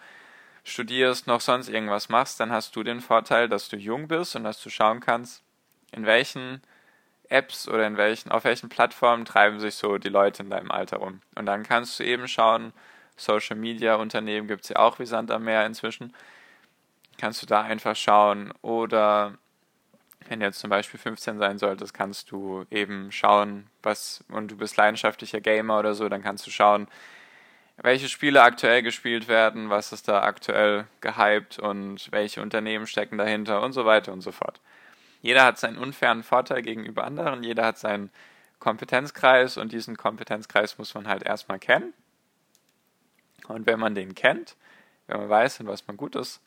studierst 0.64 1.28
noch 1.28 1.40
sonst 1.40 1.68
irgendwas 1.68 2.08
machst, 2.08 2.40
dann 2.40 2.50
hast 2.50 2.74
du 2.74 2.82
den 2.82 3.00
Vorteil, 3.00 3.48
dass 3.48 3.68
du 3.68 3.76
jung 3.76 4.08
bist 4.08 4.34
und 4.34 4.42
dass 4.42 4.60
du 4.60 4.70
schauen 4.70 4.98
kannst, 4.98 5.44
in 5.92 6.04
welchen 6.04 6.62
Apps 7.28 7.68
oder 7.68 7.86
in 7.86 7.96
welchen, 7.96 8.30
auf 8.30 8.44
welchen 8.44 8.68
Plattformen 8.68 9.24
treiben 9.24 9.60
sich 9.60 9.74
so 9.74 9.98
die 9.98 10.08
Leute 10.08 10.42
in 10.42 10.50
deinem 10.50 10.70
Alter 10.70 10.98
rum. 10.98 11.20
Und 11.34 11.46
dann 11.46 11.62
kannst 11.62 11.98
du 11.98 12.04
eben 12.04 12.28
schauen, 12.28 12.72
Social 13.16 13.56
Media 13.56 13.96
Unternehmen 13.96 14.48
gibt 14.48 14.64
es 14.64 14.70
ja 14.70 14.76
auch 14.76 14.98
wie 14.98 15.06
Sand 15.06 15.30
am 15.30 15.44
Meer 15.44 15.66
inzwischen. 15.66 16.14
Kannst 17.18 17.42
du 17.42 17.46
da 17.46 17.62
einfach 17.62 17.96
schauen 17.96 18.52
oder 18.62 19.36
wenn 20.28 20.40
du 20.40 20.46
jetzt 20.46 20.60
zum 20.60 20.70
Beispiel 20.70 21.00
15 21.00 21.38
sein 21.38 21.58
solltest, 21.58 21.94
kannst 21.94 22.30
du 22.30 22.64
eben 22.70 23.10
schauen, 23.12 23.68
was, 23.82 24.24
und 24.30 24.50
du 24.50 24.56
bist 24.56 24.76
leidenschaftlicher 24.76 25.40
Gamer 25.40 25.78
oder 25.78 25.94
so, 25.94 26.08
dann 26.08 26.22
kannst 26.22 26.46
du 26.46 26.50
schauen, 26.50 26.86
welche 27.78 28.08
Spiele 28.08 28.42
aktuell 28.42 28.82
gespielt 28.82 29.28
werden, 29.28 29.70
was 29.70 29.92
ist 29.92 30.08
da 30.08 30.22
aktuell 30.22 30.86
gehypt 31.00 31.58
und 31.58 32.10
welche 32.10 32.42
Unternehmen 32.42 32.86
stecken 32.86 33.18
dahinter 33.18 33.62
und 33.62 33.72
so 33.72 33.84
weiter 33.84 34.12
und 34.12 34.20
so 34.20 34.32
fort. 34.32 34.60
Jeder 35.20 35.44
hat 35.44 35.58
seinen 35.58 35.78
unfairen 35.78 36.22
Vorteil 36.22 36.62
gegenüber 36.62 37.04
anderen, 37.04 37.42
jeder 37.42 37.66
hat 37.66 37.78
seinen 37.78 38.10
Kompetenzkreis 38.58 39.56
und 39.56 39.72
diesen 39.72 39.96
Kompetenzkreis 39.96 40.78
muss 40.78 40.94
man 40.94 41.08
halt 41.08 41.22
erstmal 41.22 41.58
kennen. 41.58 41.92
Und 43.46 43.66
wenn 43.66 43.80
man 43.80 43.94
den 43.94 44.14
kennt, 44.14 44.56
wenn 45.06 45.18
man 45.18 45.28
weiß, 45.28 45.60
in 45.60 45.66
was 45.66 45.86
man 45.86 45.96
gut 45.96 46.16
ist, 46.16 46.40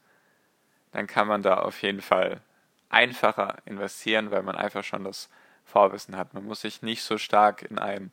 dann 0.92 1.08
kann 1.08 1.28
man 1.28 1.42
da 1.42 1.58
auf 1.58 1.82
jeden 1.82 2.02
Fall 2.02 2.42
einfacher 2.90 3.58
investieren, 3.66 4.32
weil 4.32 4.44
man 4.44 4.56
einfach 4.56 4.84
schon 4.84 5.04
das 5.04 5.30
Vorwissen 5.66 6.18
hat. 6.18 6.34
Man 6.34 6.46
muss 6.46 6.62
sich 6.62 6.82
nicht 6.82 7.04
so 7.04 7.18
stark 7.18 7.64
in 7.64 7.80
einen 7.80 8.12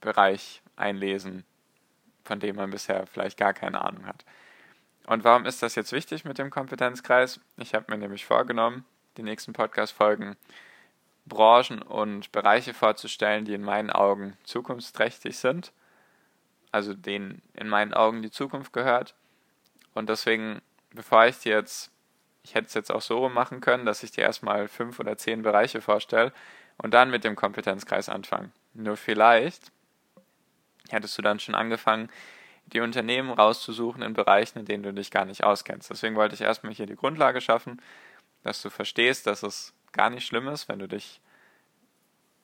Bereich 0.00 0.62
einlesen, 0.76 1.44
von 2.24 2.40
dem 2.40 2.56
man 2.56 2.70
bisher 2.70 3.06
vielleicht 3.06 3.38
gar 3.38 3.54
keine 3.54 3.80
Ahnung 3.80 4.06
hat. 4.06 4.24
Und 5.06 5.24
warum 5.24 5.46
ist 5.46 5.62
das 5.62 5.74
jetzt 5.74 5.92
wichtig 5.92 6.24
mit 6.26 6.36
dem 6.36 6.50
Kompetenzkreis? 6.50 7.40
Ich 7.56 7.74
habe 7.74 7.86
mir 7.88 7.96
nämlich 7.96 8.26
vorgenommen, 8.26 8.84
die 9.18 9.22
nächsten 9.22 9.52
Podcast-Folgen 9.52 10.36
Branchen 11.26 11.82
und 11.82 12.32
Bereiche 12.32 12.72
vorzustellen, 12.72 13.44
die 13.44 13.52
in 13.52 13.62
meinen 13.62 13.90
Augen 13.90 14.38
zukunftsträchtig 14.44 15.36
sind, 15.36 15.72
also 16.72 16.94
denen 16.94 17.42
in 17.52 17.68
meinen 17.68 17.92
Augen 17.92 18.22
die 18.22 18.30
Zukunft 18.30 18.72
gehört. 18.72 19.14
Und 19.92 20.08
deswegen, 20.08 20.62
bevor 20.94 21.26
ich 21.26 21.38
dir 21.40 21.56
jetzt 21.56 21.90
ich 22.48 22.54
hätte 22.54 22.68
es 22.68 22.74
jetzt 22.74 22.90
auch 22.90 23.02
so 23.02 23.28
machen 23.28 23.60
können, 23.60 23.84
dass 23.84 24.02
ich 24.02 24.10
dir 24.10 24.22
erstmal 24.22 24.68
fünf 24.68 24.98
oder 24.98 25.18
zehn 25.18 25.42
Bereiche 25.42 25.82
vorstelle 25.82 26.32
und 26.78 26.94
dann 26.94 27.10
mit 27.10 27.24
dem 27.24 27.36
Kompetenzkreis 27.36 28.08
anfange. 28.08 28.50
Nur 28.72 28.96
vielleicht 28.96 29.70
hättest 30.88 31.18
du 31.18 31.22
dann 31.22 31.40
schon 31.40 31.54
angefangen, 31.54 32.08
die 32.66 32.80
Unternehmen 32.80 33.30
rauszusuchen 33.30 34.00
in 34.00 34.14
Bereichen, 34.14 34.60
in 34.60 34.64
denen 34.64 34.82
du 34.82 34.94
dich 34.94 35.10
gar 35.10 35.26
nicht 35.26 35.44
auskennst. 35.44 35.90
Deswegen 35.90 36.16
wollte 36.16 36.34
ich 36.34 36.40
erstmal 36.40 36.72
hier 36.72 36.86
die 36.86 36.96
Grundlage 36.96 37.42
schaffen, 37.42 37.82
dass 38.48 38.62
du 38.62 38.70
verstehst, 38.70 39.26
dass 39.26 39.42
es 39.42 39.74
gar 39.92 40.10
nicht 40.10 40.26
schlimm 40.26 40.48
ist, 40.48 40.68
wenn 40.68 40.78
du 40.78 40.88
dich 40.88 41.20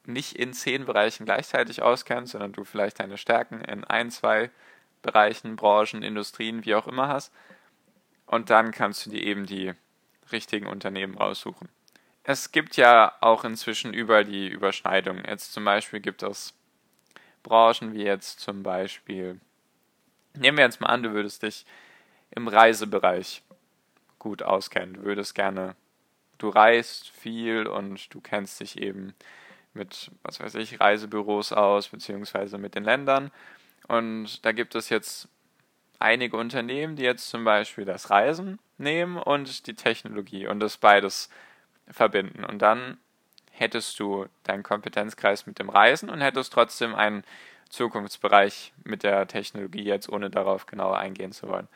nicht 0.05 0.37
in 0.37 0.53
zehn 0.53 0.85
Bereichen 0.85 1.25
gleichzeitig 1.25 1.83
auskennst, 1.83 2.33
sondern 2.33 2.53
du 2.53 2.65
vielleicht 2.65 3.01
deine 3.01 3.17
Stärken 3.17 3.63
in 3.63 3.85
ein, 3.85 4.11
zwei 4.11 4.51
Bereichen, 5.01 5.57
Branchen, 5.57 6.03
Industrien, 6.03 6.65
wie 6.65 6.75
auch 6.75 6.87
immer 6.87 7.09
hast. 7.09 7.33
Und 8.27 8.51
dann 8.51 8.71
kannst 8.71 9.07
du 9.07 9.11
dir 9.11 9.23
eben 9.23 9.47
die 9.47 9.73
richtigen 10.31 10.67
Unternehmen 10.67 11.17
raussuchen. 11.17 11.69
Es 12.23 12.53
gibt 12.53 12.77
ja 12.77 13.15
auch 13.21 13.45
inzwischen 13.45 13.95
überall 13.95 14.25
die 14.25 14.49
Überschneidung. 14.49 15.25
Jetzt 15.25 15.53
zum 15.53 15.65
Beispiel 15.65 16.01
gibt 16.01 16.23
es 16.23 16.55
Branchen 17.43 17.95
wie 17.95 18.05
jetzt 18.05 18.41
zum 18.41 18.63
Beispiel, 18.63 19.41
nehmen 20.35 20.59
wir 20.59 20.65
jetzt 20.65 20.81
mal 20.81 20.89
an, 20.89 21.03
du 21.03 21.13
würdest 21.13 21.43
dich 21.43 21.65
im 22.31 22.49
Reisebereich 22.49 23.43
gut 24.19 24.43
auskennen. 24.43 24.95
Du 24.95 25.03
würdest 25.03 25.35
gerne, 25.35 25.77
du 26.45 26.51
reist 26.51 27.09
viel 27.09 27.67
und 27.67 28.13
du 28.15 28.21
kennst 28.21 28.61
dich 28.61 28.79
eben 28.79 29.15
mit, 29.73 30.11
was 30.23 30.41
weiß 30.41 30.55
ich, 30.57 30.79
Reisebüros 30.79 31.53
aus, 31.53 31.89
beziehungsweise 31.89 32.59
mit 32.59 32.75
den 32.75 32.85
Ländern. 32.85 33.31
Und 33.89 34.45
da 34.45 34.53
gibt 34.53 34.75
es 34.75 34.91
jetzt 34.91 35.29
einige 35.99 36.37
Unternehmen, 36.37 36.97
die 36.97 37.03
jetzt 37.03 37.31
zum 37.31 37.45
Beispiel 37.45 37.87
das 37.87 38.11
Reisen 38.11 38.59
nehmen 38.77 39.17
und 39.17 39.67
die 39.67 39.75
Technologie 39.75 40.47
und 40.47 40.61
das 40.61 40.77
beides 40.77 41.31
verbinden. 41.89 42.45
Und 42.45 42.61
dann 42.61 42.99
hättest 43.51 43.99
du 43.99 44.27
deinen 44.43 44.63
Kompetenzkreis 44.63 45.47
mit 45.47 45.59
dem 45.59 45.71
Reisen 45.71 46.11
und 46.11 46.21
hättest 46.21 46.53
trotzdem 46.53 46.95
einen 46.95 47.25
Zukunftsbereich 47.71 48.73
mit 48.85 49.03
der 49.03 49.27
Technologie, 49.27 49.85
jetzt 49.85 50.11
ohne 50.11 50.29
darauf 50.29 50.67
genauer 50.67 50.99
eingehen 50.99 51.33
zu 51.33 51.49
wollen. 51.49 51.69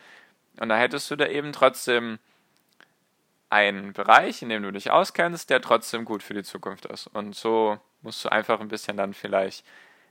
Und 0.61 0.69
da 0.69 0.77
hättest 0.77 1.11
du 1.11 1.17
da 1.17 1.27
eben 1.27 1.53
trotzdem 1.53 2.19
einen 3.51 3.93
Bereich, 3.93 4.43
in 4.43 4.51
dem 4.51 4.63
du 4.63 4.73
dich 4.73 4.91
auskennst, 4.91 5.51
der 5.51 5.61
trotzdem 5.61 6.05
gut 6.05 6.23
für 6.23 6.35
die 6.35 6.43
Zukunft 6.43 6.87
ist. 6.87 7.07
Und 7.07 7.35
so 7.35 7.79
musst 8.03 8.25
du 8.25 8.29
einfach 8.31 8.61
ein 8.61 8.69
bisschen 8.69 8.97
dann 8.97 9.15
vielleicht 9.15 9.65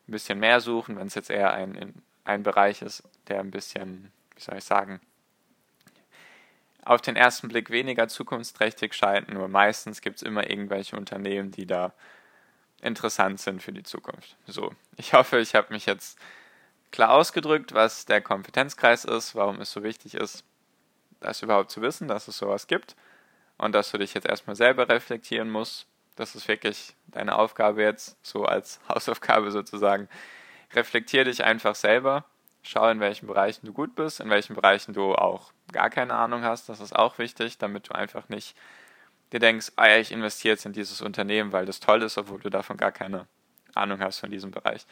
ein 0.07 0.11
bisschen 0.11 0.39
mehr 0.39 0.59
suchen, 0.59 0.97
wenn 0.97 1.07
es 1.07 1.15
jetzt 1.15 1.29
eher 1.29 1.53
ein, 1.53 2.01
ein 2.23 2.43
Bereich 2.43 2.81
ist, 2.81 3.03
der 3.27 3.39
ein 3.39 3.51
bisschen, 3.51 4.11
wie 4.35 4.41
soll 4.41 4.57
ich 4.57 4.63
sagen, 4.63 4.99
auf 6.83 7.01
den 7.01 7.17
ersten 7.17 7.49
Blick 7.49 7.69
weniger 7.69 8.07
zukunftsträchtig 8.07 8.93
scheint, 8.93 9.29
nur 9.29 9.49
meistens 9.49 10.01
gibt 10.01 10.17
es 10.17 10.23
immer 10.23 10.49
irgendwelche 10.49 10.95
Unternehmen, 10.95 11.51
die 11.51 11.65
da 11.65 11.93
interessant 12.81 13.41
sind 13.41 13.61
für 13.61 13.73
die 13.73 13.83
Zukunft. 13.83 14.37
So, 14.47 14.73
ich 14.95 15.13
hoffe, 15.13 15.39
ich 15.39 15.53
habe 15.53 15.73
mich 15.73 15.85
jetzt 15.85 16.17
klar 16.91 17.11
ausgedrückt, 17.11 17.73
was 17.73 18.05
der 18.05 18.21
Kompetenzkreis 18.21 19.03
ist, 19.03 19.35
warum 19.35 19.59
es 19.59 19.71
so 19.71 19.83
wichtig 19.83 20.13
ist, 20.13 20.45
das 21.19 21.41
überhaupt 21.41 21.71
zu 21.71 21.81
wissen, 21.81 22.07
dass 22.07 22.29
es 22.29 22.37
sowas 22.37 22.67
gibt 22.67 22.95
und 23.57 23.73
dass 23.73 23.91
du 23.91 23.97
dich 23.97 24.13
jetzt 24.13 24.27
erstmal 24.27 24.55
selber 24.55 24.89
reflektieren 24.89 25.49
musst. 25.49 25.87
Das 26.15 26.35
ist 26.35 26.47
wirklich 26.47 26.95
deine 27.07 27.37
Aufgabe 27.37 27.81
jetzt, 27.81 28.17
so 28.23 28.45
als 28.45 28.79
Hausaufgabe 28.89 29.51
sozusagen. 29.51 30.07
Reflektier 30.73 31.23
dich 31.23 31.43
einfach 31.43 31.75
selber 31.75 32.25
Schau, 32.69 32.89
in 32.89 32.99
welchen 32.99 33.27
Bereichen 33.27 33.65
du 33.65 33.71
gut 33.71 33.95
bist, 33.95 34.19
in 34.19 34.29
welchen 34.29 34.53
Bereichen 34.53 34.91
du 34.91 35.15
auch 35.15 35.53
gar 35.71 35.89
keine 35.89 36.15
Ahnung 36.15 36.43
hast. 36.43 36.67
Das 36.67 36.81
ist 36.81 36.93
auch 36.93 37.17
wichtig, 37.17 37.57
damit 37.57 37.87
du 37.87 37.95
einfach 37.95 38.27
nicht 38.27 38.57
dir 39.31 39.39
denkst, 39.39 39.71
ah 39.77 39.87
ja, 39.87 39.97
ich 39.99 40.11
investiere 40.11 40.55
jetzt 40.55 40.65
in 40.65 40.73
dieses 40.73 41.01
Unternehmen, 41.01 41.53
weil 41.53 41.65
das 41.65 41.79
toll 41.79 42.03
ist, 42.03 42.17
obwohl 42.17 42.41
du 42.41 42.49
davon 42.49 42.75
gar 42.75 42.91
keine 42.91 43.25
Ahnung 43.73 44.01
hast 44.01 44.19
von 44.19 44.31
diesem 44.31 44.51
Bereich. 44.51 44.85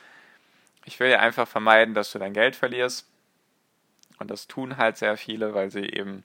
Ich 0.85 1.01
will 1.01 1.09
ja 1.09 1.19
einfach 1.19 1.49
vermeiden, 1.49 1.93
dass 1.93 2.13
du 2.13 2.19
dein 2.19 2.31
Geld 2.31 2.55
verlierst. 2.55 3.09
Und 4.19 4.31
das 4.31 4.47
tun 4.47 4.77
halt 4.77 4.95
sehr 4.95 5.17
viele, 5.17 5.53
weil 5.53 5.69
sie 5.69 5.83
eben 5.83 6.23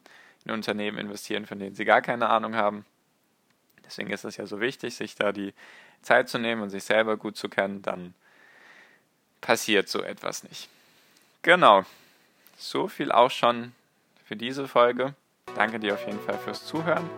in 0.51 0.55
Unternehmen 0.57 0.99
investieren, 0.99 1.47
von 1.47 1.59
denen 1.59 1.75
sie 1.75 1.85
gar 1.85 2.03
keine 2.03 2.29
Ahnung 2.29 2.55
haben. 2.55 2.85
Deswegen 3.85 4.11
ist 4.11 4.25
es 4.25 4.37
ja 4.37 4.47
so 4.47 4.61
wichtig, 4.61 4.95
sich 4.95 5.15
da 5.15 5.33
die 5.33 5.55
Zeit 6.03 6.29
zu 6.29 6.39
nehmen 6.39 6.63
und 6.63 6.71
sich 6.71 6.85
selber 6.85 7.17
gut 7.17 7.37
zu 7.37 7.49
kennen, 7.49 7.83
dann 7.83 8.15
passiert 9.41 9.89
so 9.89 10.03
etwas 10.03 10.45
nicht. 10.45 10.69
Genau. 11.43 11.85
So 12.57 12.89
viel 12.89 13.11
auch 13.11 13.31
schon 13.31 13.73
für 14.27 14.37
diese 14.37 14.69
Folge. 14.69 15.15
Danke 15.57 15.81
dir 15.81 15.95
auf 15.95 16.07
jeden 16.07 16.21
Fall 16.21 16.39
fürs 16.39 16.67
Zuhören. 16.67 17.09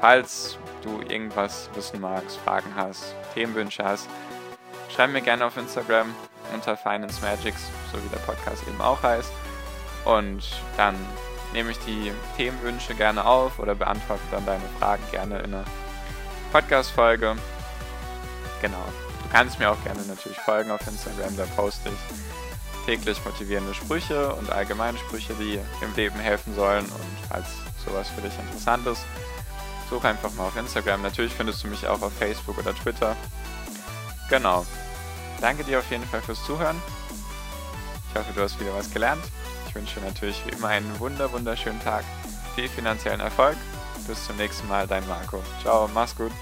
Falls 0.00 0.58
du 0.82 1.00
irgendwas 1.02 1.70
wissen 1.74 2.00
magst, 2.00 2.36
Fragen 2.38 2.74
hast, 2.74 3.14
Themenwünsche 3.34 3.84
hast, 3.84 4.08
schreib 4.94 5.10
mir 5.10 5.22
gerne 5.22 5.46
auf 5.46 5.56
Instagram 5.56 6.14
unter 6.52 6.76
Finance 6.76 7.20
Magics, 7.20 7.70
so 7.92 8.02
wie 8.02 8.08
der 8.08 8.18
Podcast 8.18 8.66
eben 8.66 8.80
auch 8.80 9.02
heißt. 9.02 9.32
Und 10.04 10.44
dann 10.76 10.94
nehme 11.52 11.70
ich 11.70 11.78
die 11.80 12.12
Themenwünsche 12.36 12.94
gerne 12.94 13.24
auf 13.24 13.58
oder 13.58 13.74
beantworte 13.74 14.22
dann 14.30 14.46
deine 14.46 14.64
Fragen 14.78 15.02
gerne 15.10 15.38
in 15.38 15.54
einer 15.54 15.64
Podcast-Folge. 16.52 17.36
Genau. 18.60 18.84
Du 19.22 19.28
kannst 19.30 19.58
mir 19.58 19.70
auch 19.70 19.82
gerne 19.84 20.00
natürlich 20.06 20.38
folgen 20.38 20.70
auf 20.70 20.86
Instagram, 20.86 21.36
da 21.36 21.44
poste 21.56 21.90
ich 21.90 22.86
täglich 22.86 23.22
motivierende 23.22 23.74
Sprüche 23.74 24.34
und 24.34 24.50
allgemeine 24.50 24.96
Sprüche, 24.96 25.34
die 25.34 25.60
im 25.82 25.94
Leben 25.94 26.18
helfen 26.18 26.54
sollen. 26.54 26.86
Und 26.86 27.28
falls 27.28 27.46
sowas 27.84 28.08
für 28.08 28.22
dich 28.22 28.32
interessant 28.38 28.86
ist, 28.86 29.02
such 29.90 30.04
einfach 30.04 30.32
mal 30.34 30.46
auf 30.46 30.56
Instagram. 30.56 31.02
Natürlich 31.02 31.34
findest 31.34 31.62
du 31.62 31.68
mich 31.68 31.86
auch 31.86 32.00
auf 32.00 32.12
Facebook 32.14 32.56
oder 32.56 32.74
Twitter. 32.74 33.14
Genau. 34.30 34.64
Danke 35.42 35.64
dir 35.64 35.80
auf 35.80 35.90
jeden 35.90 36.04
Fall 36.04 36.22
fürs 36.22 36.42
Zuhören. 36.44 36.80
Ich 38.10 38.18
hoffe, 38.18 38.32
du 38.34 38.40
hast 38.40 38.58
wieder 38.58 38.74
was 38.74 38.90
gelernt. 38.90 39.22
Ich 39.68 39.74
wünsche 39.74 40.00
natürlich 40.00 40.40
wie 40.46 40.50
immer 40.50 40.68
einen 40.68 40.98
wunder 40.98 41.30
wunderschönen 41.30 41.80
Tag, 41.80 42.02
viel 42.54 42.68
finanziellen 42.68 43.20
Erfolg. 43.20 43.56
Bis 44.06 44.24
zum 44.24 44.36
nächsten 44.36 44.66
Mal, 44.66 44.86
dein 44.86 45.06
Marco. 45.06 45.42
Ciao, 45.62 45.88
mach's 45.92 46.16
gut. 46.16 46.32